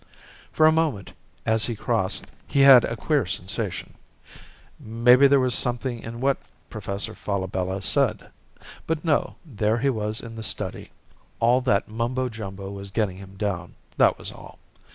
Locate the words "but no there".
8.87-9.77